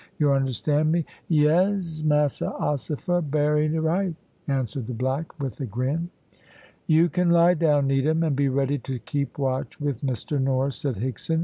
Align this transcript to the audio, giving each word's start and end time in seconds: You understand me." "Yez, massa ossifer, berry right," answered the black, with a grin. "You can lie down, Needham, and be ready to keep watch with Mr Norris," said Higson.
You 0.17 0.31
understand 0.31 0.91
me." 0.91 1.05
"Yez, 1.27 2.03
massa 2.03 2.51
ossifer, 2.59 3.21
berry 3.21 3.69
right," 3.77 4.15
answered 4.47 4.87
the 4.87 4.95
black, 4.95 5.39
with 5.39 5.59
a 5.61 5.67
grin. 5.67 6.09
"You 6.87 7.07
can 7.07 7.29
lie 7.29 7.53
down, 7.53 7.85
Needham, 7.85 8.23
and 8.23 8.35
be 8.35 8.49
ready 8.49 8.79
to 8.79 8.97
keep 8.97 9.37
watch 9.37 9.79
with 9.79 10.01
Mr 10.01 10.41
Norris," 10.41 10.77
said 10.77 10.95
Higson. 10.95 11.39